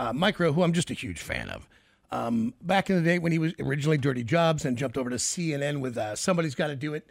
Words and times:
uh, 0.00 0.12
Mike 0.12 0.38
Rowe, 0.38 0.52
who 0.52 0.62
I'm 0.62 0.72
just 0.72 0.90
a 0.90 0.94
huge 0.94 1.20
fan 1.20 1.48
of. 1.50 1.68
Um, 2.10 2.54
back 2.62 2.90
in 2.90 2.96
the 2.96 3.02
day 3.02 3.18
when 3.18 3.32
he 3.32 3.38
was 3.38 3.54
originally 3.58 3.98
Dirty 3.98 4.22
Jobs 4.22 4.64
and 4.64 4.76
jumped 4.76 4.96
over 4.96 5.10
to 5.10 5.16
CNN 5.16 5.80
with 5.80 5.98
uh, 5.98 6.14
Somebody's 6.14 6.54
Got 6.54 6.68
to 6.68 6.76
Do 6.76 6.94
It, 6.94 7.06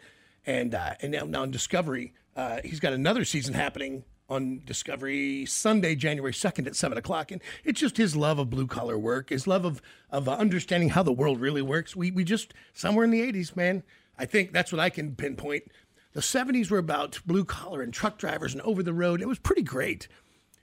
and 0.46 0.74
uh, 0.74 0.94
and 1.02 1.12
now, 1.12 1.24
now 1.24 1.42
on 1.42 1.50
Discovery, 1.50 2.14
uh, 2.36 2.60
he's 2.64 2.80
got 2.80 2.92
another 2.92 3.24
season 3.24 3.54
happening 3.54 4.04
on 4.28 4.62
Discovery 4.64 5.44
Sunday, 5.46 5.94
January 5.94 6.32
2nd 6.32 6.66
at 6.66 6.76
7 6.76 6.96
o'clock. 6.96 7.30
And 7.30 7.42
it's 7.62 7.80
just 7.80 7.96
his 7.96 8.16
love 8.16 8.38
of 8.38 8.50
blue 8.50 8.66
collar 8.66 8.98
work, 8.98 9.30
his 9.30 9.46
love 9.46 9.64
of, 9.64 9.82
of 10.10 10.28
uh, 10.28 10.32
understanding 10.32 10.90
how 10.90 11.02
the 11.02 11.12
world 11.12 11.40
really 11.40 11.62
works. 11.62 11.94
We, 11.94 12.10
we 12.10 12.24
just, 12.24 12.54
somewhere 12.72 13.04
in 13.04 13.10
the 13.10 13.20
80s, 13.20 13.54
man, 13.54 13.82
I 14.18 14.24
think 14.24 14.52
that's 14.52 14.72
what 14.72 14.80
I 14.80 14.90
can 14.90 15.14
pinpoint. 15.14 15.64
The 16.12 16.20
70s 16.20 16.70
were 16.70 16.78
about 16.78 17.20
blue 17.26 17.44
collar 17.44 17.82
and 17.82 17.92
truck 17.92 18.18
drivers 18.18 18.52
and 18.52 18.62
over 18.62 18.82
the 18.82 18.94
road. 18.94 19.20
It 19.20 19.28
was 19.28 19.38
pretty 19.38 19.62
great. 19.62 20.08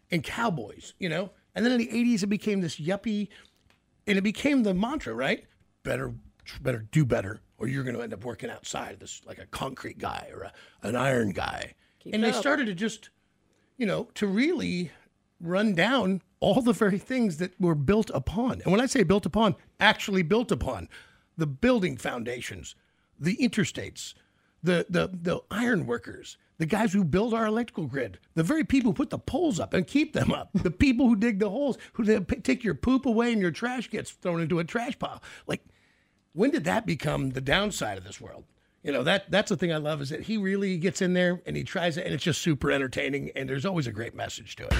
And 0.09 0.23
cowboys, 0.23 0.93
you 0.97 1.09
know? 1.09 1.31
And 1.55 1.65
then 1.65 1.73
in 1.73 1.77
the 1.79 1.87
80s, 1.87 2.23
it 2.23 2.27
became 2.27 2.61
this 2.61 2.79
yuppie, 2.79 3.27
and 4.07 4.17
it 4.17 4.21
became 4.21 4.63
the 4.63 4.73
mantra, 4.73 5.13
right? 5.13 5.45
Better, 5.83 6.13
better 6.61 6.85
do 6.91 7.05
better, 7.05 7.41
or 7.57 7.67
you're 7.67 7.83
going 7.83 7.95
to 7.95 8.01
end 8.01 8.13
up 8.13 8.23
working 8.23 8.49
outside, 8.49 8.99
this 8.99 9.21
like 9.25 9.37
a 9.37 9.45
concrete 9.47 9.97
guy 9.97 10.29
or 10.33 10.43
a, 10.43 10.53
an 10.83 10.95
iron 10.95 11.31
guy. 11.31 11.73
and 12.11 12.23
they 12.23 12.31
started 12.31 12.65
to 12.67 12.73
just, 12.73 13.09
you 13.77 13.85
know, 13.85 14.07
to 14.15 14.27
really 14.27 14.91
run 15.39 15.73
down 15.73 16.21
all 16.39 16.61
the 16.61 16.73
very 16.73 16.97
things 16.97 17.37
that 17.37 17.59
were 17.59 17.75
built 17.75 18.09
upon. 18.13 18.61
And 18.61 18.71
when 18.71 18.81
I 18.81 18.85
say 18.85 19.03
built 19.03 19.25
upon, 19.25 19.55
actually 19.79 20.23
built 20.23 20.51
upon 20.51 20.87
the 21.37 21.47
building 21.47 21.97
foundations, 21.97 22.75
the 23.19 23.37
interstates, 23.37 24.13
the 24.63 24.85
the 24.89 25.09
the 25.11 25.39
iron 25.49 25.85
workers, 25.85 26.37
the 26.57 26.65
guys 26.65 26.93
who 26.93 27.03
build 27.03 27.33
our 27.33 27.45
electrical 27.45 27.87
grid, 27.87 28.19
the 28.35 28.43
very 28.43 28.63
people 28.63 28.91
who 28.91 28.95
put 28.95 29.09
the 29.09 29.17
poles 29.17 29.59
up 29.59 29.73
and 29.73 29.87
keep 29.87 30.13
them 30.13 30.31
up, 30.31 30.49
the 30.53 30.71
people 30.71 31.07
who 31.07 31.15
dig 31.15 31.39
the 31.39 31.49
holes, 31.49 31.77
who 31.93 32.19
take 32.21 32.63
your 32.63 32.75
poop 32.75 33.05
away 33.05 33.31
and 33.33 33.41
your 33.41 33.51
trash 33.51 33.89
gets 33.89 34.11
thrown 34.11 34.41
into 34.41 34.59
a 34.59 34.63
trash 34.63 34.97
pile. 34.99 35.21
Like, 35.47 35.63
when 36.33 36.51
did 36.51 36.63
that 36.65 36.85
become 36.85 37.31
the 37.31 37.41
downside 37.41 37.97
of 37.97 38.03
this 38.03 38.21
world? 38.21 38.43
You 38.83 38.91
know 38.91 39.03
that 39.03 39.29
that's 39.29 39.49
the 39.49 39.57
thing 39.57 39.71
I 39.71 39.77
love 39.77 40.01
is 40.01 40.09
that 40.09 40.21
he 40.21 40.37
really 40.37 40.77
gets 40.77 41.03
in 41.03 41.13
there 41.13 41.39
and 41.45 41.55
he 41.55 41.63
tries 41.63 41.97
it, 41.97 42.05
and 42.05 42.15
it's 42.15 42.23
just 42.23 42.41
super 42.41 42.71
entertaining, 42.71 43.29
and 43.35 43.47
there's 43.47 43.65
always 43.65 43.85
a 43.85 43.91
great 43.91 44.15
message 44.15 44.55
to 44.55 44.65
it. 44.65 44.73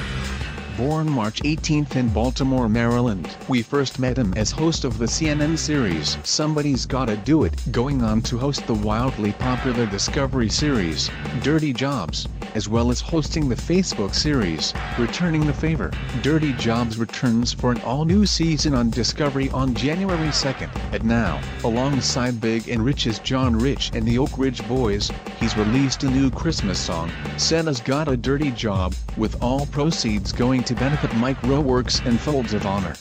Born 0.78 1.08
March 1.08 1.42
18th 1.44 1.98
in 1.98 2.08
Baltimore, 2.10 2.68
Maryland, 2.68 3.36
we 3.48 3.62
first 3.62 4.00
met 4.00 4.18
him 4.18 4.34
as 4.36 4.50
host 4.50 4.86
of 4.86 4.98
the 4.98 5.06
CNN 5.06 5.58
series 5.58 6.18
Somebody's 6.24 6.86
Gotta 6.86 7.18
Do 7.18 7.44
It, 7.44 7.54
going 7.72 8.02
on 8.02 8.22
to 8.24 8.38
host 8.38 8.66
the 8.66 8.74
wildly 8.74 9.34
popular 9.34 9.86
Discovery 9.86 10.50
series, 10.50 11.12
Dirty 11.44 11.74
Jobs, 11.74 12.28
as 12.56 12.70
well 12.70 12.90
as 12.90 13.02
hosting 13.02 13.50
the 13.50 13.56
Facebook 13.56 14.16
series, 14.16 14.74
Returning 14.98 15.46
the 15.46 15.54
Favor. 15.54 15.92
Dirty 16.22 16.54
Jobs 16.54 16.98
returns 16.98 17.52
for 17.52 17.72
an 17.72 17.82
all-new 17.82 18.26
season 18.26 18.74
on 18.74 18.90
Discovery 18.90 19.50
on 19.50 19.76
January 19.76 20.30
2nd, 20.30 20.74
and 20.94 21.04
now, 21.04 21.42
alongside 21.66 22.40
Big 22.40 22.70
and 22.70 22.84
Rich's 22.84 23.20
John 23.20 23.58
Rich 23.58 23.91
and 23.94 24.06
the 24.06 24.18
Oak 24.18 24.38
Ridge 24.38 24.68
Boys, 24.68 25.12
he's 25.40 25.58
released 25.58 26.04
a 26.04 26.10
new 26.10 26.30
Christmas 26.30 26.80
song, 26.80 27.12
Santa's 27.38 27.82
Got 27.82 28.08
a 28.08 28.16
Dirty 28.16 28.52
Job, 28.52 28.94
with 29.18 29.42
all 29.42 29.66
proceeds 29.68 30.32
going 30.32 30.64
to 30.64 30.76
benefit 30.76 31.14
Mike 31.16 31.42
Rowe 31.44 31.62
Works 31.62 32.00
and 32.06 32.20
Folds 32.20 32.54
of 32.54 32.66
Honor. 32.66 32.96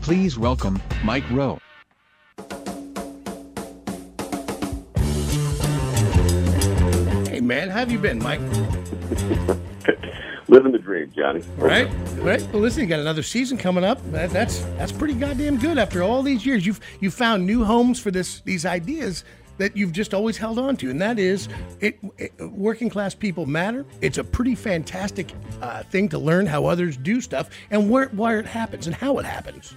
Please 0.00 0.38
welcome, 0.38 0.80
Mike 1.04 1.28
Rowe. 1.30 1.58
Hey 7.28 7.40
man, 7.40 7.68
how 7.68 7.78
have 7.78 7.90
you 7.90 7.98
been, 7.98 8.18
Mike? 8.18 8.40
Living 10.48 10.72
the 10.72 10.78
dream, 10.78 11.10
Johnny. 11.16 11.40
Right, 11.56 11.88
right. 12.16 12.42
Well, 12.52 12.60
listen, 12.60 12.82
you 12.82 12.88
got 12.88 13.00
another 13.00 13.22
season 13.22 13.56
coming 13.56 13.84
up. 13.84 13.98
That, 14.12 14.30
that's 14.30 14.60
that's 14.76 14.92
pretty 14.92 15.14
goddamn 15.14 15.56
good. 15.58 15.78
After 15.78 16.02
all 16.02 16.22
these 16.22 16.44
years, 16.44 16.66
you've 16.66 16.80
you 17.00 17.10
found 17.10 17.46
new 17.46 17.64
homes 17.64 17.98
for 17.98 18.10
this 18.10 18.40
these 18.40 18.66
ideas 18.66 19.24
that 19.58 19.76
you've 19.76 19.92
just 19.92 20.14
always 20.14 20.36
held 20.36 20.58
on 20.58 20.76
to, 20.78 20.90
and 20.90 21.00
that 21.00 21.18
is, 21.18 21.48
it, 21.80 21.98
it 22.18 22.32
working 22.40 22.90
class 22.90 23.14
people 23.14 23.46
matter. 23.46 23.84
It's 24.00 24.18
a 24.18 24.24
pretty 24.24 24.54
fantastic 24.54 25.32
uh, 25.60 25.82
thing 25.84 26.08
to 26.10 26.18
learn 26.18 26.46
how 26.46 26.66
others 26.66 26.96
do 26.96 27.20
stuff 27.20 27.50
and 27.70 27.90
where 27.90 28.08
where 28.08 28.40
it 28.40 28.46
happens 28.46 28.86
and 28.86 28.96
how 28.96 29.18
it 29.18 29.24
happens. 29.24 29.74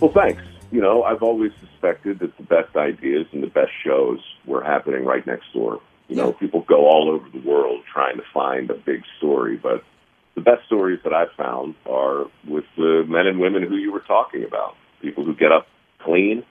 Well, 0.00 0.12
thanks. 0.12 0.42
You 0.72 0.80
know, 0.80 1.02
I've 1.02 1.22
always 1.22 1.52
suspected 1.60 2.20
that 2.20 2.36
the 2.36 2.44
best 2.44 2.76
ideas 2.76 3.26
and 3.32 3.42
the 3.42 3.48
best 3.48 3.72
shows 3.84 4.20
were 4.46 4.62
happening 4.62 5.04
right 5.04 5.26
next 5.26 5.52
door. 5.52 5.80
You 6.08 6.16
know, 6.16 6.32
people 6.32 6.62
go 6.62 6.86
all 6.86 7.10
over 7.10 7.28
the 7.30 7.48
world 7.48 7.84
trying 7.92 8.16
to 8.16 8.24
find 8.32 8.70
a 8.70 8.74
big 8.74 9.02
story, 9.18 9.56
but 9.56 9.84
the 10.34 10.40
best 10.40 10.64
stories 10.66 11.00
that 11.04 11.12
I've 11.12 11.32
found 11.36 11.74
are 11.86 12.26
with 12.48 12.64
the 12.76 13.04
men 13.06 13.26
and 13.26 13.38
women 13.40 13.62
who 13.62 13.76
you 13.76 13.92
were 13.92 14.00
talking 14.00 14.44
about. 14.44 14.74
People 15.02 15.24
who 15.24 15.34
get 15.34 15.52
up 15.52 15.66
clean, 16.00 16.44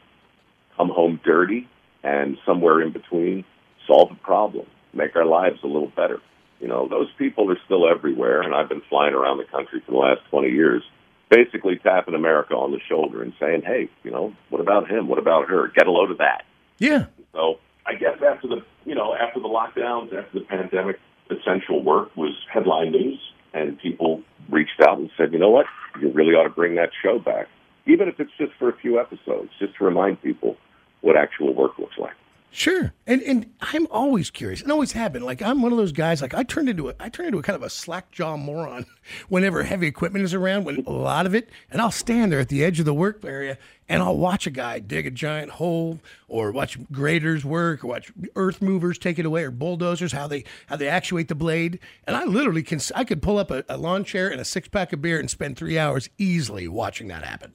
come 0.79 0.89
home 0.89 1.19
dirty, 1.25 1.67
and 2.03 2.37
somewhere 2.45 2.81
in 2.81 2.93
between 2.93 3.43
solve 3.85 4.11
a 4.11 4.25
problem, 4.25 4.65
make 4.93 5.15
our 5.15 5.25
lives 5.25 5.59
a 5.63 5.67
little 5.67 5.91
better. 5.95 6.19
You 6.61 6.67
know, 6.67 6.87
those 6.87 7.07
people 7.17 7.51
are 7.51 7.57
still 7.65 7.89
everywhere, 7.89 8.41
and 8.41 8.55
I've 8.55 8.69
been 8.69 8.81
flying 8.89 9.13
around 9.13 9.37
the 9.37 9.45
country 9.45 9.81
for 9.85 9.91
the 9.91 9.97
last 9.97 10.21
20 10.29 10.49
years, 10.49 10.83
basically 11.29 11.77
tapping 11.77 12.15
America 12.15 12.53
on 12.53 12.71
the 12.71 12.79
shoulder 12.87 13.21
and 13.21 13.33
saying, 13.39 13.63
hey, 13.65 13.89
you 14.03 14.11
know, 14.11 14.33
what 14.49 14.61
about 14.61 14.89
him? 14.89 15.07
What 15.07 15.19
about 15.19 15.49
her? 15.49 15.67
Get 15.75 15.87
a 15.87 15.91
load 15.91 16.11
of 16.11 16.17
that. 16.19 16.43
Yeah. 16.77 17.05
So 17.33 17.59
I 17.85 17.93
guess 17.95 18.17
after 18.25 18.47
the 18.47 18.63
you 18.85 18.95
know 18.95 19.13
after 19.13 19.39
the 19.39 19.47
lockdowns, 19.47 20.13
after 20.13 20.39
the 20.39 20.45
pandemic, 20.45 20.97
essential 21.29 21.83
work 21.83 22.15
was 22.15 22.33
headline 22.51 22.91
news, 22.91 23.19
and 23.53 23.77
people 23.79 24.21
reached 24.49 24.79
out 24.87 24.97
and 24.97 25.09
said, 25.17 25.33
you 25.33 25.39
know 25.39 25.49
what, 25.49 25.65
you 26.01 26.11
really 26.11 26.33
ought 26.33 26.43
to 26.43 26.49
bring 26.49 26.75
that 26.75 26.89
show 27.03 27.19
back, 27.19 27.47
even 27.85 28.07
if 28.07 28.19
it's 28.19 28.31
just 28.37 28.53
for 28.57 28.69
a 28.69 28.77
few 28.77 28.99
episodes, 28.99 29.49
just 29.59 29.75
to 29.77 29.83
remind 29.83 30.21
people 30.21 30.57
what 31.01 31.15
actual 31.15 31.53
work 31.53 31.77
looks 31.77 31.97
like. 31.97 32.13
Sure, 32.51 32.93
and 33.05 33.21
and 33.21 33.51
I'm 33.61 33.85
always 33.91 34.31
curious, 34.31 34.63
and 34.63 34.71
always 34.71 34.93
have 34.93 35.13
been. 35.13 35.21
Like 35.21 35.39
I'm 35.39 35.61
one 35.61 35.71
of 35.71 35.77
those 35.77 35.91
guys. 35.91 36.19
Like 36.19 36.33
I 36.33 36.41
turned 36.41 36.67
into 36.67 36.89
a, 36.89 36.95
I 36.99 37.07
turn 37.07 37.27
into 37.27 37.37
a 37.37 37.43
kind 37.43 37.55
of 37.55 37.61
a 37.61 37.69
slack 37.69 38.09
jaw 38.11 38.37
moron 38.37 38.87
whenever 39.29 39.61
heavy 39.61 39.85
equipment 39.85 40.25
is 40.25 40.33
around. 40.33 40.63
When 40.63 40.83
a 40.87 40.91
lot 40.91 41.27
of 41.27 41.35
it, 41.35 41.49
and 41.69 41.79
I'll 41.79 41.91
stand 41.91 42.31
there 42.31 42.39
at 42.39 42.49
the 42.49 42.63
edge 42.63 42.79
of 42.79 42.85
the 42.85 42.93
work 42.93 43.23
area, 43.23 43.59
and 43.87 44.01
I'll 44.01 44.17
watch 44.17 44.47
a 44.47 44.49
guy 44.49 44.79
dig 44.79 45.05
a 45.05 45.11
giant 45.11 45.51
hole, 45.51 45.99
or 46.27 46.51
watch 46.51 46.79
graders 46.91 47.45
work, 47.45 47.83
or 47.83 47.87
watch 47.87 48.11
earth 48.35 48.63
movers 48.63 48.97
take 48.97 49.19
it 49.19 49.27
away, 49.27 49.43
or 49.43 49.51
bulldozers 49.51 50.11
how 50.11 50.25
they 50.25 50.43
how 50.65 50.75
they 50.75 50.87
actuate 50.87 51.27
the 51.27 51.35
blade. 51.35 51.77
And 52.07 52.17
I 52.17 52.25
literally 52.25 52.63
can 52.63 52.79
I 52.95 53.03
could 53.03 53.21
pull 53.21 53.37
up 53.37 53.51
a, 53.51 53.63
a 53.69 53.77
lawn 53.77 54.03
chair 54.03 54.27
and 54.27 54.41
a 54.41 54.45
six 54.45 54.67
pack 54.67 54.91
of 54.91 55.03
beer 55.03 55.19
and 55.19 55.29
spend 55.29 55.55
three 55.55 55.77
hours 55.77 56.09
easily 56.17 56.67
watching 56.67 57.09
that 57.09 57.23
happen. 57.23 57.53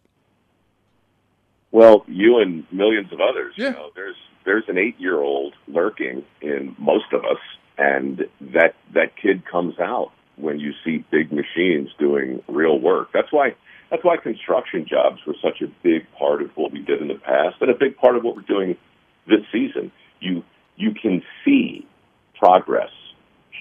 Well, 1.74 2.04
you 2.06 2.38
and 2.38 2.64
millions 2.70 3.12
of 3.12 3.18
others. 3.20 3.54
Yeah. 3.56 3.70
You 3.70 3.72
know, 3.72 3.90
there's 3.96 4.14
there's 4.44 4.62
an 4.68 4.78
eight 4.78 4.94
year 5.00 5.18
old 5.20 5.54
lurking 5.66 6.22
in 6.40 6.76
most 6.78 7.12
of 7.12 7.24
us, 7.24 7.40
and 7.76 8.28
that 8.52 8.76
that 8.94 9.16
kid 9.20 9.42
comes 9.44 9.80
out 9.80 10.12
when 10.36 10.60
you 10.60 10.72
see 10.84 11.04
big 11.10 11.32
machines 11.32 11.88
doing 11.98 12.44
real 12.46 12.78
work. 12.78 13.08
That's 13.12 13.32
why 13.32 13.56
that's 13.90 14.04
why 14.04 14.18
construction 14.18 14.86
jobs 14.88 15.18
were 15.26 15.34
such 15.42 15.62
a 15.62 15.66
big 15.82 16.06
part 16.16 16.42
of 16.42 16.50
what 16.54 16.70
we 16.70 16.78
did 16.80 17.02
in 17.02 17.08
the 17.08 17.16
past, 17.16 17.56
and 17.60 17.68
a 17.68 17.74
big 17.74 17.96
part 17.96 18.14
of 18.16 18.22
what 18.22 18.36
we're 18.36 18.42
doing 18.42 18.76
this 19.26 19.40
season. 19.50 19.90
You 20.20 20.44
you 20.76 20.94
can 20.94 21.24
see 21.44 21.88
progress 22.38 22.90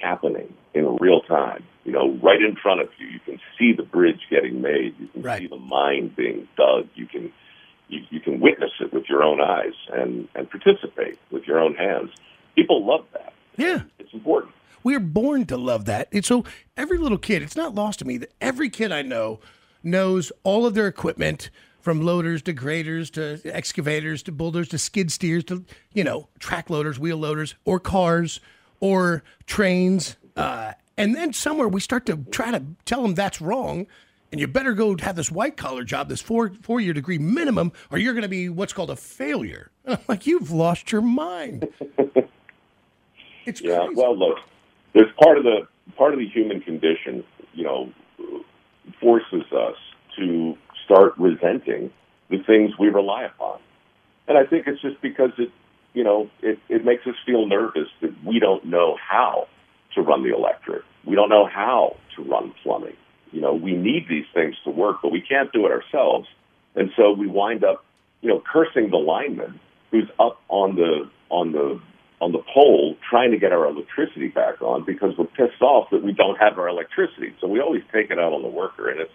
happening 0.03 0.53
in 0.75 0.97
real 0.97 1.21
time. 1.21 1.63
You 1.83 1.93
know, 1.93 2.11
right 2.21 2.39
in 2.39 2.55
front 2.61 2.79
of 2.81 2.89
you. 2.99 3.07
You 3.07 3.19
can 3.25 3.39
see 3.57 3.73
the 3.75 3.81
bridge 3.81 4.19
getting 4.29 4.61
made. 4.61 4.93
You 4.99 5.07
can 5.07 5.21
Right. 5.23 5.41
see 5.41 5.47
the 5.47 5.57
mine 5.57 6.13
being 6.15 6.47
dug. 6.55 6.89
You 6.93 7.07
can 7.07 7.33
you, 7.93 8.01
you 8.09 8.19
can 8.19 8.39
witness 8.39 8.71
it 8.79 8.91
with 8.93 9.05
your 9.07 9.23
own 9.23 9.39
eyes 9.41 9.73
and, 9.91 10.27
and 10.35 10.49
participate 10.49 11.19
with 11.31 11.45
your 11.45 11.59
own 11.59 11.75
hands. 11.75 12.09
People 12.55 12.85
love 12.85 13.05
that. 13.13 13.33
Yeah. 13.57 13.83
It's 13.99 14.13
important. 14.13 14.53
We're 14.83 14.99
born 14.99 15.45
to 15.45 15.57
love 15.57 15.85
that. 15.85 16.09
And 16.11 16.25
so 16.25 16.43
every 16.75 16.97
little 16.97 17.17
kid, 17.17 17.41
it's 17.41 17.55
not 17.55 17.73
lost 17.73 17.99
to 17.99 18.05
me 18.05 18.17
that 18.17 18.33
every 18.41 18.69
kid 18.69 18.91
I 18.91 19.01
know 19.01 19.39
knows 19.81 20.31
all 20.43 20.65
of 20.65 20.73
their 20.73 20.87
equipment 20.87 21.49
from 21.79 22.01
loaders 22.01 22.41
to 22.43 22.53
graders 22.53 23.09
to 23.11 23.39
excavators 23.45 24.23
to 24.23 24.31
bulldozers 24.31 24.69
to 24.69 24.77
skid 24.77 25.11
steers 25.11 25.43
to, 25.45 25.65
you 25.93 26.03
know, 26.03 26.29
track 26.39 26.69
loaders, 26.69 26.97
wheel 26.97 27.17
loaders, 27.17 27.55
or 27.65 27.79
cars 27.79 28.39
or 28.79 29.23
trains. 29.45 30.15
Uh, 30.35 30.73
and 30.97 31.15
then 31.15 31.33
somewhere 31.33 31.67
we 31.67 31.81
start 31.81 32.05
to 32.05 32.17
try 32.31 32.51
to 32.51 32.63
tell 32.85 33.01
them 33.01 33.15
that's 33.15 33.41
wrong. 33.41 33.87
And 34.33 34.39
you 34.39 34.47
better 34.47 34.73
go 34.73 34.97
have 34.97 35.15
this 35.15 35.31
white 35.31 35.57
collar 35.57 35.83
job, 35.83 36.09
this 36.09 36.19
four 36.19 36.51
four 36.63 36.81
year 36.81 36.91
degree 36.91 37.19
minimum, 37.19 37.71
or 37.91 37.99
you're 37.99 38.13
going 38.13 38.23
to 38.23 38.27
be 38.27 38.49
what's 38.49 38.73
called 38.73 38.89
a 38.89 38.95
failure. 38.95 39.69
And 39.85 39.93
I'm 39.97 40.03
like, 40.07 40.25
you've 40.25 40.49
lost 40.51 40.91
your 40.91 41.01
mind. 41.03 41.69
It's 43.45 43.59
Yeah. 43.61 43.79
crazy. 43.85 43.95
Well, 43.95 44.17
look, 44.17 44.37
there's 44.93 45.11
part 45.21 45.37
of 45.37 45.43
the 45.43 45.67
part 45.97 46.13
of 46.13 46.19
the 46.19 46.27
human 46.29 46.61
condition, 46.61 47.25
you 47.53 47.65
know, 47.65 47.91
forces 49.01 49.43
us 49.51 49.75
to 50.17 50.55
start 50.85 51.13
resenting 51.17 51.91
the 52.29 52.37
things 52.47 52.71
we 52.79 52.87
rely 52.87 53.25
upon. 53.25 53.59
And 54.29 54.37
I 54.37 54.45
think 54.45 54.65
it's 54.65 54.81
just 54.81 55.01
because 55.01 55.31
it, 55.37 55.51
you 55.93 56.05
know, 56.05 56.29
it, 56.41 56.57
it 56.69 56.85
makes 56.85 57.05
us 57.05 57.15
feel 57.25 57.45
nervous 57.45 57.89
that 58.01 58.13
we 58.25 58.39
don't 58.39 58.63
know 58.65 58.95
how 58.97 59.47
to 59.95 60.01
run 60.01 60.23
the 60.23 60.33
electric. 60.33 60.83
We 61.05 61.15
don't 61.15 61.29
know 61.29 61.45
how 61.45 61.97
to 62.15 62.23
run 62.23 62.53
plumbing. 62.63 62.95
You 63.33 63.41
know, 63.41 63.53
we 63.53 63.73
need 63.73 64.07
these 64.07 64.25
things 64.33 64.55
to 64.63 64.69
work, 64.69 64.97
but 65.01 65.11
we 65.11 65.19
can't 65.19 65.51
do 65.51 65.65
it 65.65 65.71
ourselves. 65.71 66.27
And 66.75 66.91
so 66.95 67.11
we 67.11 67.27
wind 67.27 67.63
up, 67.63 67.83
you 68.21 68.29
know, 68.29 68.41
cursing 68.51 68.91
the 68.91 68.97
lineman 68.97 69.59
who's 69.91 70.09
up 70.19 70.39
on 70.49 70.75
the 70.75 71.09
on 71.29 71.51
the 71.51 71.81
on 72.21 72.31
the 72.31 72.41
pole 72.53 72.95
trying 73.09 73.31
to 73.31 73.37
get 73.37 73.51
our 73.51 73.67
electricity 73.67 74.29
back 74.29 74.61
on 74.61 74.85
because 74.85 75.17
we're 75.17 75.25
pissed 75.25 75.61
off 75.61 75.89
that 75.91 76.03
we 76.03 76.13
don't 76.13 76.37
have 76.37 76.57
our 76.57 76.69
electricity. 76.69 77.35
So 77.41 77.47
we 77.47 77.59
always 77.59 77.81
take 77.91 78.11
it 78.11 78.19
out 78.19 78.33
on 78.33 78.43
the 78.43 78.47
worker, 78.47 78.89
and 78.89 78.99
it's 78.99 79.11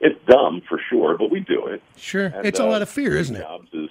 it's 0.00 0.18
dumb 0.26 0.62
for 0.66 0.80
sure, 0.88 1.18
but 1.18 1.30
we 1.30 1.40
do 1.40 1.66
it. 1.66 1.82
Sure. 1.96 2.26
And, 2.26 2.46
it's 2.46 2.58
a 2.58 2.64
uh, 2.64 2.70
lot 2.70 2.80
of 2.82 2.88
fear, 2.88 3.16
isn't 3.16 3.36
it? 3.36 3.40
Jobs 3.40 3.68
is 3.74 3.90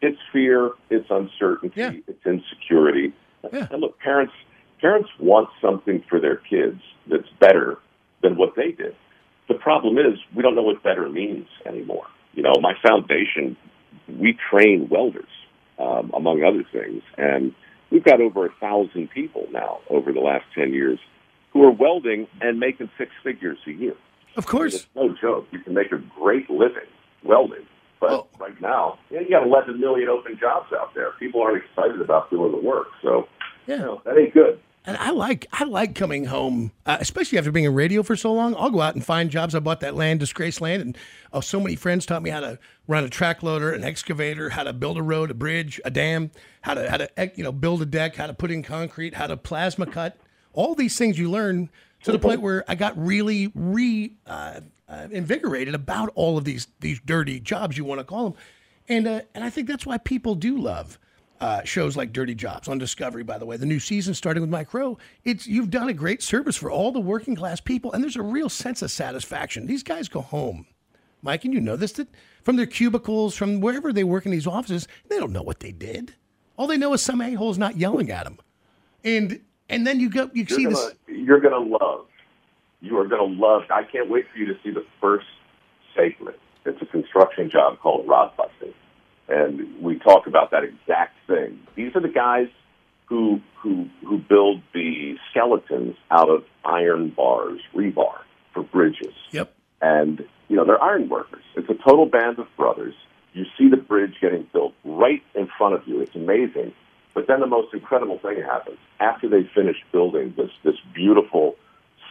it's 0.00 0.18
fear, 0.32 0.70
it's 0.90 1.10
uncertainty, 1.10 1.80
Yeah. 1.80 1.92
it's 2.06 2.24
insecurity. 2.24 3.12
Yeah. 3.52 3.66
And 3.70 3.80
look, 3.80 3.98
parents 3.98 4.32
parents 4.80 5.08
want 5.18 5.48
something 5.60 6.04
for 6.08 6.20
their 6.20 6.36
kids 6.36 6.80
that's 7.08 7.28
better 7.40 7.78
than 8.22 8.36
what 8.36 8.54
they 8.56 8.72
did. 8.72 8.94
The 9.48 9.54
problem 9.54 9.98
is 9.98 10.18
we 10.34 10.42
don't 10.42 10.54
know 10.54 10.62
what 10.62 10.82
better 10.82 11.08
means 11.08 11.46
anymore. 11.66 12.04
You 12.34 12.42
know, 12.42 12.52
my 12.60 12.74
foundation, 12.82 13.56
we 14.08 14.36
train 14.50 14.88
welders, 14.90 15.28
um, 15.78 16.10
among 16.14 16.42
other 16.44 16.64
things, 16.72 17.02
and 17.16 17.54
we've 17.90 18.04
got 18.04 18.20
over 18.20 18.46
a 18.46 18.50
thousand 18.60 19.08
people 19.10 19.46
now 19.50 19.78
over 19.88 20.12
the 20.12 20.20
last 20.20 20.44
ten 20.54 20.72
years 20.72 20.98
who 21.52 21.62
are 21.64 21.70
welding 21.70 22.26
and 22.40 22.60
making 22.60 22.90
six 22.98 23.10
figures 23.24 23.58
a 23.66 23.70
year. 23.70 23.94
Of 24.36 24.46
course. 24.46 24.74
It's 24.74 24.86
no 24.94 25.14
joke. 25.20 25.46
You 25.50 25.60
can 25.60 25.74
make 25.74 25.90
a 25.92 25.98
great 26.20 26.50
living 26.50 26.88
welding. 27.24 27.66
But 28.00 28.10
Oh. 28.12 28.26
right 28.38 28.60
now, 28.60 28.98
you, 29.10 29.16
know, 29.16 29.22
you 29.22 29.30
got 29.30 29.44
11 29.44 29.80
million 29.80 30.08
open 30.08 30.38
jobs 30.38 30.72
out 30.72 30.94
there. 30.94 31.10
People 31.18 31.42
aren't 31.42 31.64
excited 31.64 32.00
about 32.00 32.30
doing 32.30 32.52
the 32.52 32.58
work. 32.58 32.88
So, 33.02 33.26
Yeah. 33.66 33.76
you 33.76 33.82
know, 33.82 34.02
that 34.04 34.16
ain't 34.16 34.32
good. 34.34 34.60
And 34.88 34.96
I 34.96 35.10
like 35.10 35.46
I 35.52 35.64
like 35.64 35.94
coming 35.94 36.24
home, 36.24 36.72
uh, 36.86 36.96
especially 36.98 37.36
after 37.36 37.52
being 37.52 37.66
in 37.66 37.74
radio 37.74 38.02
for 38.02 38.16
so 38.16 38.32
long. 38.32 38.56
I'll 38.56 38.70
go 38.70 38.80
out 38.80 38.94
and 38.94 39.04
find 39.04 39.28
jobs. 39.28 39.54
I 39.54 39.58
bought 39.58 39.80
that 39.80 39.94
land, 39.94 40.18
disgraced 40.18 40.62
land, 40.62 40.80
and 40.80 40.96
oh, 41.30 41.42
so 41.42 41.60
many 41.60 41.76
friends 41.76 42.06
taught 42.06 42.22
me 42.22 42.30
how 42.30 42.40
to 42.40 42.58
run 42.86 43.04
a 43.04 43.10
track 43.10 43.42
loader, 43.42 43.70
an 43.70 43.84
excavator, 43.84 44.48
how 44.48 44.62
to 44.62 44.72
build 44.72 44.96
a 44.96 45.02
road, 45.02 45.30
a 45.30 45.34
bridge, 45.34 45.78
a 45.84 45.90
dam, 45.90 46.30
how 46.62 46.72
to 46.72 46.90
how 46.90 46.96
to 46.96 47.10
you 47.34 47.44
know 47.44 47.52
build 47.52 47.82
a 47.82 47.84
deck, 47.84 48.16
how 48.16 48.26
to 48.26 48.32
put 48.32 48.50
in 48.50 48.62
concrete, 48.62 49.12
how 49.12 49.26
to 49.26 49.36
plasma 49.36 49.84
cut. 49.84 50.16
All 50.54 50.74
these 50.74 50.96
things 50.96 51.18
you 51.18 51.30
learn 51.30 51.68
to 52.04 52.10
the 52.10 52.18
point 52.18 52.40
where 52.40 52.64
I 52.66 52.74
got 52.74 52.96
really 52.96 53.52
re 53.54 54.14
uh, 54.26 54.60
uh, 54.88 55.08
invigorated 55.10 55.74
about 55.74 56.12
all 56.14 56.38
of 56.38 56.44
these 56.44 56.66
these 56.80 56.98
dirty 57.04 57.40
jobs 57.40 57.76
you 57.76 57.84
want 57.84 57.98
to 58.00 58.04
call 58.04 58.30
them, 58.30 58.40
and 58.88 59.06
uh, 59.06 59.20
and 59.34 59.44
I 59.44 59.50
think 59.50 59.68
that's 59.68 59.84
why 59.84 59.98
people 59.98 60.34
do 60.34 60.56
love 60.56 60.98
uh, 61.40 61.62
shows 61.64 61.96
like 61.96 62.12
Dirty 62.12 62.34
Jobs 62.34 62.68
on 62.68 62.78
Discovery. 62.78 63.22
By 63.22 63.38
the 63.38 63.46
way, 63.46 63.56
the 63.56 63.66
new 63.66 63.80
season 63.80 64.14
starting 64.14 64.40
with 64.40 64.50
Mike 64.50 64.74
Rowe. 64.74 64.98
It's 65.24 65.46
you've 65.46 65.70
done 65.70 65.88
a 65.88 65.94
great 65.94 66.22
service 66.22 66.56
for 66.56 66.70
all 66.70 66.92
the 66.92 67.00
working 67.00 67.36
class 67.36 67.60
people, 67.60 67.92
and 67.92 68.02
there's 68.02 68.16
a 68.16 68.22
real 68.22 68.48
sense 68.48 68.82
of 68.82 68.90
satisfaction. 68.90 69.66
These 69.66 69.82
guys 69.82 70.08
go 70.08 70.20
home, 70.20 70.66
Mike, 71.22 71.44
and 71.44 71.54
you 71.54 71.60
know 71.60 71.76
this 71.76 71.92
that 71.92 72.08
from 72.42 72.56
their 72.56 72.66
cubicles, 72.66 73.34
from 73.36 73.60
wherever 73.60 73.92
they 73.92 74.04
work 74.04 74.24
in 74.26 74.32
these 74.32 74.46
offices, 74.46 74.88
they 75.08 75.18
don't 75.18 75.32
know 75.32 75.42
what 75.42 75.60
they 75.60 75.72
did. 75.72 76.14
All 76.56 76.66
they 76.66 76.76
know 76.76 76.92
is 76.92 77.02
some 77.02 77.20
a 77.20 77.34
hole's 77.34 77.58
not 77.58 77.76
yelling 77.76 78.10
at 78.10 78.24
them, 78.24 78.38
and 79.04 79.40
and 79.68 79.86
then 79.86 80.00
you 80.00 80.10
go 80.10 80.30
you 80.32 80.44
see 80.46 80.62
You're 80.62 80.70
this. 80.72 80.80
gonna, 80.80 81.18
you're 81.18 81.40
gonna 81.40 81.58
love. 81.58 82.06
You 82.80 82.98
are 82.98 83.06
gonna 83.06 83.24
love. 83.24 83.62
I 83.70 83.82
can't 83.84 84.10
wait 84.10 84.26
for 84.32 84.38
you 84.38 84.46
to 84.46 84.54
see 84.64 84.70
the 84.70 84.84
first 85.00 85.26
segment. 85.96 86.36
It's 86.64 86.80
a 86.82 86.86
construction 86.86 87.50
job 87.50 87.78
called 87.80 88.06
rod 88.08 88.32
busting, 88.36 88.74
and 89.28 89.82
we 89.82 89.98
talk 89.98 90.26
about 90.26 90.50
that 90.52 90.64
exact 90.64 91.16
thing. 91.26 91.58
These 91.76 91.94
are 91.94 92.00
the 92.00 92.08
guys 92.08 92.48
who 93.06 93.40
who 93.60 93.88
who 94.06 94.18
build 94.18 94.62
the 94.74 95.16
skeletons 95.30 95.96
out 96.10 96.28
of 96.28 96.44
iron 96.64 97.10
bars, 97.10 97.60
rebar 97.74 98.18
for 98.54 98.62
bridges. 98.62 99.14
Yep. 99.32 99.52
and 99.80 100.24
you 100.48 100.56
know 100.56 100.64
they're 100.64 100.82
iron 100.82 101.08
workers. 101.08 101.42
It's 101.56 101.68
a 101.68 101.74
total 101.74 102.06
band 102.06 102.38
of 102.38 102.46
brothers. 102.56 102.94
You 103.34 103.44
see 103.58 103.68
the 103.68 103.76
bridge 103.76 104.14
getting 104.20 104.46
built 104.52 104.74
right 104.84 105.22
in 105.34 105.48
front 105.58 105.74
of 105.74 105.86
you. 105.86 106.00
It's 106.00 106.14
amazing. 106.16 106.72
But 107.14 107.26
then 107.26 107.40
the 107.40 107.46
most 107.46 107.74
incredible 107.74 108.18
thing 108.18 108.42
happens 108.42 108.78
after 109.00 109.28
they 109.28 109.42
finish 109.54 109.76
building 109.92 110.34
this 110.36 110.50
this 110.64 110.76
beautiful 110.94 111.56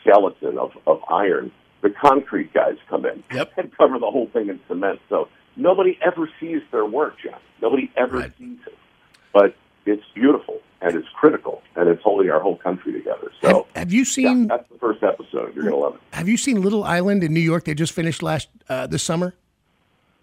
skeleton 0.02 0.58
of, 0.58 0.72
of 0.86 1.02
iron. 1.10 1.52
The 1.82 1.90
concrete 1.92 2.54
guys 2.54 2.76
come 2.90 3.06
in 3.06 3.24
Yep. 3.34 3.52
and 3.58 3.76
cover 3.78 4.00
the 4.00 4.10
whole 4.10 4.28
thing 4.34 4.50
in 4.50 4.60
cement. 4.68 5.00
So 5.10 5.28
nobody 5.58 5.98
ever 6.06 6.30
sees 6.40 6.62
their 6.72 6.86
work, 6.86 7.16
John. 7.24 7.40
Nobody 7.62 7.92
ever 7.98 8.18
Right. 8.20 8.32
sees 8.38 8.58
it. 8.66 8.78
But 9.34 9.56
it's 9.86 10.04
beautiful 10.14 10.60
and 10.82 10.96
it's 10.96 11.08
critical 11.20 11.62
and 11.76 11.90
it's 11.90 12.02
holding 12.04 12.30
our 12.30 12.40
whole 12.40 12.58
country 12.58 12.94
together. 12.94 13.32
So 13.42 13.48
Have, 13.48 13.84
have 13.84 13.92
you 13.94 14.00
yeah, 14.00 14.04
seen 14.06 14.48
that's 14.48 14.68
the 14.70 14.78
first 14.80 15.04
episode. 15.04 15.54
You're 15.56 15.66
gonna 15.66 15.76
love 15.78 15.96
it. 15.96 16.02
Have 16.16 16.28
you 16.30 16.38
seen 16.38 16.62
Little 16.62 16.84
Island 16.84 17.24
in 17.24 17.34
New 17.34 17.40
York? 17.40 17.66
They 17.66 17.74
just 17.74 17.94
finished 17.94 18.22
last 18.24 18.50
uh, 18.70 18.88
this 18.88 19.04
summer. 19.04 19.34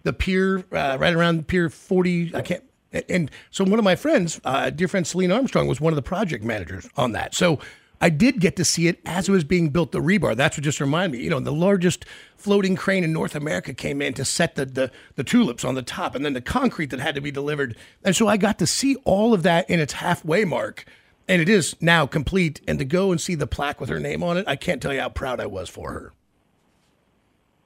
The 0.04 0.12
pier, 0.12 0.64
uh, 0.72 0.98
right 1.00 1.14
around 1.14 1.46
Pier 1.48 1.70
Forty. 1.70 2.30
I 2.34 2.42
can't. 2.42 2.62
And 3.08 3.30
so 3.50 3.64
one 3.64 3.78
of 3.78 3.84
my 3.84 3.96
friends, 3.96 4.40
uh, 4.44 4.70
dear 4.70 4.86
friend 4.86 5.04
Celine 5.06 5.32
Armstrong, 5.32 5.66
was 5.66 5.80
one 5.80 5.92
of 5.92 5.96
the 5.96 6.02
project 6.02 6.44
managers 6.44 6.88
on 6.96 7.12
that. 7.12 7.34
So 7.34 7.58
I 8.00 8.10
did 8.10 8.40
get 8.40 8.56
to 8.56 8.64
see 8.64 8.88
it 8.88 9.00
as 9.06 9.28
it 9.28 9.32
was 9.32 9.44
being 9.44 9.70
built. 9.70 9.92
The 9.92 10.00
rebar. 10.00 10.36
That's 10.36 10.56
what 10.56 10.64
just 10.64 10.80
reminded 10.80 11.18
me. 11.18 11.24
You 11.24 11.30
know, 11.30 11.40
the 11.40 11.52
largest 11.52 12.04
floating 12.36 12.76
crane 12.76 13.04
in 13.04 13.12
North 13.12 13.34
America 13.34 13.72
came 13.72 14.02
in 14.02 14.14
to 14.14 14.24
set 14.24 14.56
the, 14.56 14.66
the 14.66 14.90
the 15.16 15.24
tulips 15.24 15.64
on 15.64 15.74
the 15.74 15.82
top, 15.82 16.14
and 16.14 16.24
then 16.24 16.32
the 16.32 16.40
concrete 16.40 16.90
that 16.90 17.00
had 17.00 17.14
to 17.14 17.20
be 17.20 17.30
delivered. 17.30 17.76
And 18.04 18.14
so 18.14 18.28
I 18.28 18.36
got 18.36 18.58
to 18.58 18.66
see 18.66 18.96
all 19.04 19.32
of 19.32 19.42
that 19.44 19.68
in 19.70 19.80
its 19.80 19.94
halfway 19.94 20.44
mark. 20.44 20.84
And 21.26 21.40
it 21.40 21.48
is 21.48 21.74
now 21.80 22.06
complete. 22.06 22.60
And 22.68 22.78
to 22.78 22.84
go 22.84 23.10
and 23.10 23.18
see 23.18 23.34
the 23.34 23.46
plaque 23.46 23.80
with 23.80 23.88
her 23.88 23.98
name 23.98 24.22
on 24.22 24.36
it, 24.36 24.46
I 24.46 24.56
can't 24.56 24.82
tell 24.82 24.92
you 24.92 25.00
how 25.00 25.08
proud 25.08 25.40
I 25.40 25.46
was 25.46 25.70
for 25.70 25.92
her. 25.92 26.12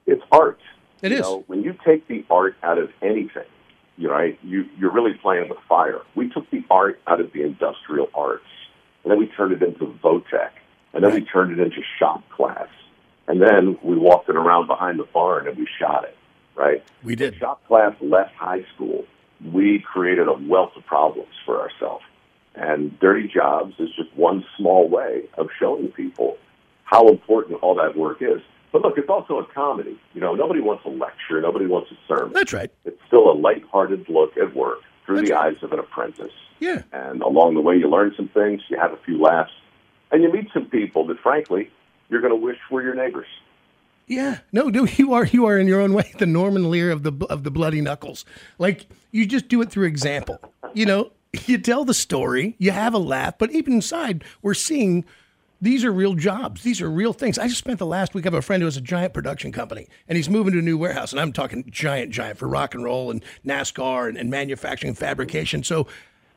It's 0.07 0.23
art. 0.31 0.61
It 1.03 1.11
you 1.11 1.19
is. 1.19 1.23
Know, 1.23 1.45
when 1.49 1.63
you 1.65 1.75
take 1.85 2.07
the 2.07 2.25
art 2.31 2.55
out 2.63 2.79
of 2.79 2.91
anything, 3.03 3.45
you 3.97 4.07
know, 4.07 4.15
right? 4.15 4.39
You, 4.45 4.67
you're 4.79 4.93
really 4.93 5.15
playing 5.21 5.49
with 5.49 5.59
fire. 5.69 6.03
We 6.15 6.29
took 6.29 6.49
the 6.51 6.65
art 6.71 7.01
out 7.09 7.21
of 7.21 7.33
the 7.33 7.43
industrial 7.43 8.09
arts, 8.15 8.45
and 9.05 9.13
then 9.13 9.19
we 9.19 9.27
turned 9.29 9.53
it 9.53 9.63
into 9.63 9.87
Votech, 10.03 10.51
and 10.93 11.05
then 11.05 11.15
we 11.15 11.23
turned 11.23 11.59
it 11.59 11.63
into 11.63 11.81
shop 11.99 12.29
class, 12.31 12.69
and 13.29 13.43
then 13.43 13.79
we 13.83 13.97
walked 13.97 14.29
it 14.29 14.37
around 14.37 14.67
behind 14.67 14.99
the 14.99 15.05
barn 15.05 15.47
and 15.47 15.57
we 15.57 15.69
shot 15.79 16.05
it, 16.05 16.17
right? 16.57 16.83
We 17.05 17.15
did. 17.15 17.37
Shop 17.37 17.65
class 17.69 17.95
left 18.01 18.35
high 18.35 18.65
school. 18.75 19.05
We 19.53 19.81
created 19.81 20.29
a 20.29 20.33
wealth 20.33 20.73
of 20.77 20.85
problems 20.87 21.33
for 21.45 21.61
ourselves. 21.61 22.05
And 22.55 22.99
Dirty 22.99 23.29
Jobs 23.29 23.75
is 23.79 23.91
just 23.95 24.09
one 24.17 24.45
small 24.57 24.89
way 24.89 25.25
of 25.37 25.49
showing 25.61 25.89
people 25.89 26.39
how 26.85 27.09
important 27.09 27.63
all 27.63 27.75
that 27.77 27.97
work 27.97 28.23
is. 28.23 28.41
But 28.73 28.83
look, 28.83 28.99
it's 28.99 29.09
also 29.09 29.39
a 29.39 29.45
comedy. 29.45 29.99
You 30.15 30.21
know, 30.21 30.35
nobody 30.35 30.61
wants 30.61 30.85
a 30.87 30.89
lecture, 30.89 31.41
nobody 31.41 31.67
wants 31.67 31.91
a 31.93 31.97
sermon. 32.09 32.33
That's 32.33 32.53
right. 32.53 32.71
It's 32.85 33.01
still 33.07 33.31
a 33.31 33.37
lighthearted 33.37 34.09
look 34.09 34.37
at 34.37 34.57
work 34.57 34.81
through 35.09 35.17
That's 35.17 35.31
the 35.31 35.35
right. 35.35 35.57
eyes 35.57 35.63
of 35.63 35.73
an 35.73 35.79
apprentice. 35.79 36.33
Yeah. 36.61 36.83
And 36.93 37.23
along 37.23 37.55
the 37.55 37.63
way, 37.63 37.77
you 37.77 37.89
learn 37.89 38.13
some 38.15 38.29
things, 38.29 38.61
you 38.69 38.79
have 38.79 38.93
a 38.93 38.99
few 38.99 39.19
laughs, 39.19 39.51
and 40.13 40.23
you 40.23 40.31
meet 40.31 40.49
some 40.53 40.67
people 40.67 41.07
that, 41.07 41.19
frankly, 41.21 41.71
you're 42.11 42.21
going 42.21 42.33
to 42.33 42.37
wish 42.37 42.59
were 42.71 42.83
your 42.83 42.95
neighbors. 42.95 43.27
Yeah, 44.07 44.41
no, 44.53 44.71
dude, 44.71 44.99
you 44.99 45.15
are 45.15 45.25
you 45.25 45.47
are 45.47 45.59
in 45.59 45.67
your 45.67 45.81
own 45.81 45.95
way 45.95 46.13
the 46.19 46.27
Norman 46.27 46.71
Lear 46.71 46.91
of 46.91 47.05
the 47.05 47.27
of 47.31 47.43
the 47.43 47.51
bloody 47.51 47.81
knuckles. 47.81 48.27
Like 48.59 48.87
you 49.11 49.27
just 49.27 49.49
do 49.49 49.63
it 49.63 49.71
through 49.71 49.87
example. 49.87 50.41
You 50.75 50.87
know, 50.87 51.11
you 51.47 51.59
tell 51.59 51.85
the 51.85 51.95
story, 51.95 52.55
you 52.59 52.71
have 52.71 52.93
a 52.93 52.99
laugh, 52.99 53.39
but 53.39 53.51
even 53.51 53.75
inside, 53.75 54.25
we're 54.43 54.55
seeing 54.55 55.05
these 55.61 55.85
are 55.85 55.93
real 55.93 56.15
jobs. 56.15 56.63
These 56.63 56.81
are 56.81 56.91
real 56.91 57.13
things. 57.13 57.39
I 57.39 57.49
just 57.49 57.59
spent 57.59 57.79
the 57.79 57.87
last 57.87 58.15
week. 58.15 58.25
I 58.25 58.29
have 58.29 58.35
a 58.35 58.43
friend 58.43 58.63
who 58.63 58.67
has 58.67 58.77
a 58.77 58.81
giant 58.81 59.13
production 59.13 59.51
company, 59.51 59.89
and 60.07 60.17
he's 60.17 60.29
moving 60.29 60.53
to 60.53 60.61
a 60.61 60.63
new 60.63 60.79
warehouse. 60.79 61.13
And 61.13 61.21
I'm 61.21 61.33
talking 61.33 61.65
giant, 61.69 62.13
giant 62.13 62.39
for 62.39 62.49
rock 62.49 62.75
and 62.75 62.85
roll 62.85 63.11
and 63.11 63.25
NASCAR 63.45 64.09
and, 64.09 64.17
and 64.17 64.31
manufacturing 64.31 64.91
and 64.91 64.99
fabrication. 64.99 65.65
So 65.65 65.89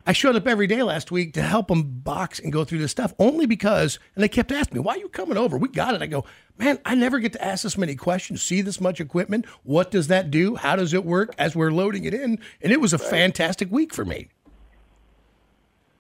I 0.08 0.14
showed 0.14 0.36
up 0.36 0.48
every 0.48 0.66
day 0.66 0.82
last 0.82 1.12
week 1.12 1.34
to 1.36 1.44
help 1.44 1.68
them 1.68 1.84
box 1.84 2.40
and 2.40 2.52
go 2.52 2.64
through 2.64 2.80
this 2.80 2.90
stuff 2.90 3.14
only 3.20 3.46
because, 3.46 4.00
and 4.16 4.24
they 4.24 4.28
kept 4.28 4.52
asking 4.52 4.80
me, 4.80 4.82
why 4.82 4.96
are 4.96 5.00
you 5.00 5.10
coming 5.10 5.38
over? 5.38 5.58
We 5.58 5.68
got 5.68 5.94
it. 5.94 6.02
I 6.02 6.08
go, 6.08 6.26
man, 6.58 6.80
I 6.84 6.96
never 6.96 7.20
get 7.20 7.34
to 7.34 7.46
ask 7.46 7.62
this 7.62 7.78
many 7.78 7.96
questions, 7.96 8.42
see 8.42 8.62
this 8.62 8.82
much 8.82 9.00
equipment. 9.00 9.46
What 9.64 9.92
does 9.92 10.08
that 10.08 10.32
do? 10.32 10.56
How 10.56 10.76
does 10.76 10.96
it 10.96 11.06
work 11.06 11.36
as 11.38 11.56
we're 11.56 11.72
loading 11.72 12.06
it 12.06 12.16
in? 12.16 12.40
And 12.62 12.72
it 12.72 12.82
was 12.82 12.94
a 12.94 12.98
fantastic 12.98 13.72
week 13.72 13.94
for 13.94 14.04
me. 14.04 14.30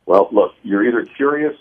Well, 0.07 0.27
look, 0.31 0.53
you're 0.63 0.87
either 0.87 1.05
curious 1.15 1.55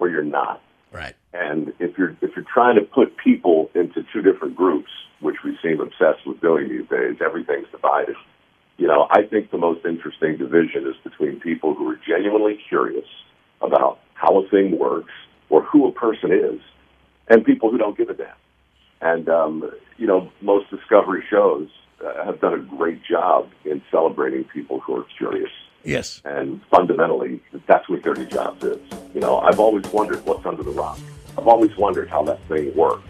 or 0.00 0.08
you're 0.08 0.24
not. 0.24 0.60
Right. 0.96 1.14
And 1.34 1.74
if 1.78 1.98
you're 1.98 2.16
if 2.22 2.30
you're 2.34 2.46
trying 2.52 2.76
to 2.76 2.82
put 2.82 3.16
people 3.22 3.70
into 3.74 4.02
two 4.12 4.22
different 4.22 4.56
groups, 4.56 4.88
which 5.20 5.36
we 5.44 5.58
seem 5.62 5.80
obsessed 5.80 6.26
with 6.26 6.40
doing 6.40 6.70
these 6.70 6.88
days, 6.88 7.16
everything's 7.24 7.68
divided. 7.70 8.16
You 8.78 8.88
know, 8.88 9.06
I 9.10 9.22
think 9.22 9.50
the 9.50 9.58
most 9.58 9.84
interesting 9.84 10.38
division 10.38 10.86
is 10.86 10.96
between 11.04 11.38
people 11.40 11.74
who 11.74 11.90
are 11.90 12.00
genuinely 12.06 12.58
curious 12.68 13.06
about 13.60 13.98
how 14.14 14.38
a 14.38 14.48
thing 14.48 14.78
works 14.78 15.12
or 15.50 15.62
who 15.62 15.86
a 15.86 15.92
person 15.92 16.32
is, 16.32 16.60
and 17.28 17.44
people 17.44 17.70
who 17.70 17.76
don't 17.76 17.96
give 17.96 18.08
a 18.08 18.14
damn. 18.14 18.28
And 19.02 19.28
um, 19.28 19.70
you 19.98 20.06
know, 20.06 20.30
most 20.40 20.70
discovery 20.70 21.22
shows 21.28 21.68
uh, 22.02 22.24
have 22.24 22.40
done 22.40 22.54
a 22.54 22.76
great 22.76 23.02
job 23.04 23.50
in 23.66 23.82
celebrating 23.90 24.44
people 24.44 24.80
who 24.80 24.96
are 24.96 25.06
curious. 25.18 25.50
Yes. 25.86 26.20
And 26.24 26.60
fundamentally, 26.70 27.40
that's 27.66 27.88
what 27.88 28.02
Dirty 28.02 28.26
Jobs 28.26 28.62
is. 28.64 28.78
You 29.14 29.20
know, 29.20 29.38
I've 29.38 29.60
always 29.60 29.86
wondered 29.92 30.24
what's 30.26 30.44
under 30.44 30.62
the 30.62 30.72
rock. 30.72 30.98
I've 31.38 31.46
always 31.46 31.74
wondered 31.76 32.08
how 32.08 32.24
that 32.24 32.42
thing 32.48 32.74
worked. 32.74 33.08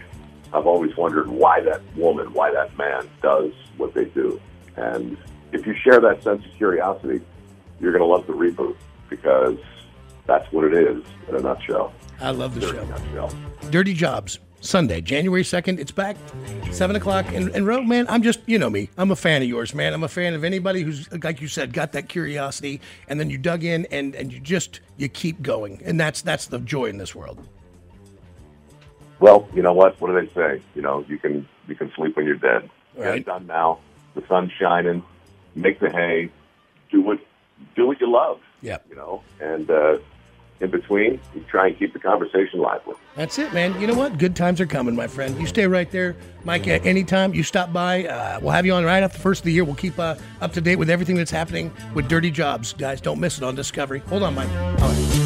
I've 0.52 0.66
always 0.66 0.96
wondered 0.96 1.28
why 1.28 1.60
that 1.62 1.80
woman, 1.96 2.32
why 2.32 2.52
that 2.52 2.76
man 2.76 3.08
does 3.22 3.52
what 3.78 3.94
they 3.94 4.04
do. 4.04 4.40
And 4.76 5.16
if 5.52 5.66
you 5.66 5.74
share 5.82 6.00
that 6.00 6.22
sense 6.22 6.44
of 6.44 6.52
curiosity, 6.56 7.20
you're 7.80 7.92
going 7.92 8.02
to 8.02 8.06
love 8.06 8.26
the 8.26 8.32
reboot 8.34 8.76
because 9.08 9.58
that's 10.26 10.50
what 10.52 10.64
it 10.64 10.74
is 10.74 11.02
in 11.28 11.36
a 11.36 11.40
nutshell. 11.40 11.92
I 12.20 12.30
love 12.30 12.54
the 12.54 12.60
Dirty 12.60 12.78
show. 12.78 12.84
nutshell. 12.86 13.32
Dirty 13.70 13.94
Jobs, 13.94 14.38
Sunday, 14.60 15.00
January 15.00 15.42
2nd. 15.42 15.78
It's 15.78 15.92
back, 15.92 16.16
7 16.72 16.96
o'clock. 16.96 17.26
And, 17.32 17.50
and 17.50 17.66
Rowe, 17.66 17.82
man, 17.82 18.06
I'm 18.08 18.22
just, 18.22 18.40
you 18.46 18.58
know 18.58 18.70
me. 18.70 18.88
I'm 18.96 19.10
a 19.10 19.16
fan 19.16 19.42
of 19.42 19.48
yours, 19.48 19.74
man. 19.74 19.92
I'm 19.92 20.02
a 20.02 20.08
fan 20.08 20.34
of 20.34 20.42
anybody 20.44 20.82
who's, 20.82 21.10
like 21.22 21.40
you 21.40 21.48
said, 21.48 21.72
got 21.72 21.92
that 21.92 22.08
curiosity 22.08 22.80
and 23.08 23.20
then 23.20 23.30
you 23.30 23.38
dug 23.38 23.62
in 23.64 23.86
and, 23.90 24.14
and 24.14 24.32
you 24.32 24.40
just, 24.40 24.80
you 24.96 25.08
keep 25.08 25.42
going. 25.42 25.80
And 25.84 26.00
that's, 26.00 26.22
that's 26.22 26.46
the 26.46 26.58
joy 26.58 26.86
in 26.86 26.98
this 26.98 27.14
world. 27.14 27.46
Well, 29.20 29.48
you 29.54 29.62
know 29.62 29.72
what? 29.72 30.00
What 30.00 30.08
do 30.08 30.20
they 30.20 30.32
say? 30.34 30.62
You 30.74 30.82
know, 30.82 31.04
you 31.08 31.16
can 31.18 31.48
you 31.68 31.74
can 31.74 31.90
sleep 31.96 32.16
when 32.16 32.26
you're 32.26 32.34
dead. 32.36 32.68
Get 32.96 33.02
Right. 33.02 33.18
it 33.20 33.24
done 33.24 33.46
now. 33.46 33.78
The 34.14 34.22
sun's 34.28 34.52
shining. 34.52 35.02
Make 35.54 35.80
the 35.80 35.88
hay. 35.88 36.30
Do 36.90 37.00
what 37.00 37.18
do 37.76 37.86
what 37.86 37.98
you 37.98 38.12
love. 38.12 38.40
Yeah. 38.60 38.76
You 38.90 38.94
know, 38.96 39.22
and 39.40 39.70
uh, 39.70 39.96
in 40.60 40.70
between, 40.70 41.20
you 41.34 41.44
try 41.48 41.68
and 41.68 41.78
keep 41.78 41.92
the 41.92 41.98
conversation 41.98 42.60
lively. 42.60 42.94
That's 43.14 43.38
it, 43.38 43.52
man. 43.52 43.78
You 43.80 43.86
know 43.86 43.94
what? 43.94 44.18
Good 44.18 44.36
times 44.36 44.60
are 44.60 44.66
coming, 44.66 44.94
my 44.94 45.06
friend. 45.06 45.38
You 45.38 45.46
stay 45.46 45.66
right 45.66 45.90
there, 45.90 46.16
Mike. 46.44 46.66
At 46.66 46.84
any 46.86 47.04
time 47.04 47.34
you 47.34 47.42
stop 47.42 47.72
by, 47.72 48.06
uh, 48.06 48.40
we'll 48.40 48.52
have 48.52 48.66
you 48.66 48.72
on 48.72 48.84
right 48.84 49.02
after 49.02 49.18
the 49.18 49.22
first 49.22 49.40
of 49.40 49.44
the 49.46 49.52
year. 49.52 49.64
We'll 49.64 49.74
keep 49.74 49.98
uh, 49.98 50.16
up 50.40 50.52
to 50.54 50.60
date 50.60 50.76
with 50.76 50.90
everything 50.90 51.16
that's 51.16 51.30
happening 51.30 51.72
with 51.94 52.08
Dirty 52.08 52.30
Jobs, 52.30 52.72
guys. 52.72 53.00
Don't 53.00 53.20
miss 53.20 53.38
it 53.38 53.44
on 53.44 53.54
Discovery. 53.54 54.00
Hold 54.00 54.22
on, 54.22 54.34
Mike. 54.34 55.25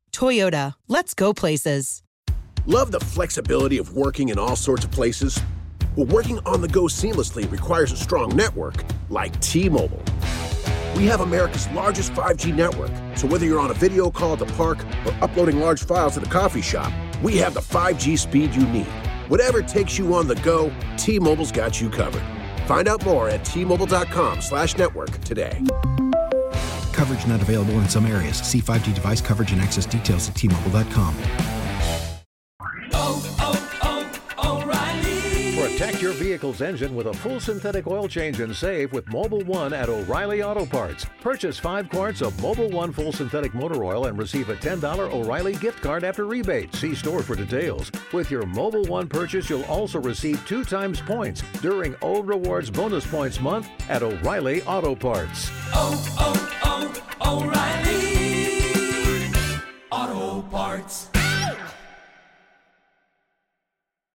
Toyota, 0.11 0.73
let's 0.87 1.13
go 1.13 1.33
places. 1.33 2.03
Love 2.65 2.91
the 2.91 2.99
flexibility 2.99 3.77
of 3.77 3.95
working 3.95 4.29
in 4.29 4.37
all 4.37 4.55
sorts 4.55 4.83
of 4.85 4.91
places? 4.91 5.39
Well, 5.95 6.05
working 6.07 6.39
on 6.45 6.61
the 6.61 6.67
go 6.67 6.83
seamlessly 6.83 7.49
requires 7.51 7.91
a 7.91 7.97
strong 7.97 8.35
network 8.35 8.83
like 9.09 9.39
T 9.39 9.69
Mobile. 9.69 10.03
We 10.95 11.05
have 11.05 11.21
America's 11.21 11.67
largest 11.69 12.13
5G 12.13 12.55
network, 12.55 12.91
so 13.15 13.27
whether 13.27 13.45
you're 13.45 13.59
on 13.59 13.71
a 13.71 13.75
video 13.75 14.11
call 14.11 14.33
at 14.33 14.39
the 14.39 14.45
park 14.53 14.85
or 15.05 15.13
uploading 15.21 15.59
large 15.59 15.83
files 15.83 16.17
at 16.17 16.23
the 16.23 16.29
coffee 16.29 16.61
shop, 16.61 16.91
we 17.23 17.37
have 17.37 17.53
the 17.53 17.61
5G 17.61 18.17
speed 18.19 18.53
you 18.53 18.65
need. 18.67 18.87
Whatever 19.27 19.61
takes 19.61 19.97
you 19.97 20.13
on 20.13 20.27
the 20.27 20.35
go, 20.35 20.71
T 20.97 21.19
Mobile's 21.19 21.51
got 21.51 21.79
you 21.81 21.89
covered. 21.89 22.23
Find 22.67 22.87
out 22.87 23.03
more 23.03 23.27
at 23.27 23.43
T-Mobile.com 23.43 24.39
slash 24.39 24.77
network 24.77 25.11
today. 25.25 25.61
Coverage 27.11 27.27
not 27.27 27.41
available 27.41 27.73
in 27.81 27.89
some 27.89 28.05
areas. 28.05 28.37
See 28.37 28.61
5G 28.61 28.95
device 28.95 29.19
coverage 29.19 29.51
and 29.51 29.61
access 29.61 29.85
details 29.85 30.29
at 30.29 30.35
tmobile.com. 30.35 31.13
Protect 35.57 36.01
your 36.01 36.13
vehicle's 36.13 36.61
engine 36.61 36.95
with 36.95 37.07
a 37.07 37.13
full 37.13 37.39
synthetic 37.39 37.87
oil 37.87 38.07
change 38.07 38.39
and 38.39 38.55
save 38.55 38.93
with 38.93 39.03
Mobil 39.07 39.43
One 39.45 39.73
at 39.73 39.89
O'Reilly 39.89 40.43
Auto 40.43 40.65
Parts. 40.65 41.05
Purchase 41.21 41.57
five 41.57 41.89
quarts 41.89 42.21
of 42.21 42.33
Mobil 42.33 42.71
One 42.71 42.91
full 42.93 43.11
synthetic 43.11 43.53
motor 43.55 43.83
oil 43.83 44.05
and 44.05 44.17
receive 44.17 44.49
a 44.49 44.55
$10 44.55 44.83
O'Reilly 45.11 45.55
gift 45.55 45.81
card 45.81 46.03
after 46.03 46.25
rebate. 46.25 46.73
See 46.75 46.93
store 46.93 47.23
for 47.23 47.35
details. 47.35 47.91
With 48.13 48.29
your 48.29 48.43
Mobil 48.43 48.87
One 48.87 49.07
purchase, 49.07 49.49
you'll 49.49 49.65
also 49.65 49.99
receive 49.99 50.45
two 50.47 50.63
times 50.63 51.01
points 51.01 51.41
during 51.61 51.95
O'Rewards 52.03 52.69
Bonus 52.69 53.09
Points 53.09 53.39
Month 53.41 53.67
at 53.89 54.03
O'Reilly 54.03 54.61
Auto 54.63 54.95
Parts. 54.95 55.49
Oh, 55.73 55.97
Oh, 56.19 56.50
O'Reilly. 57.31 57.90